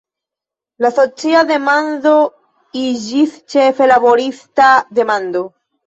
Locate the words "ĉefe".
3.55-3.93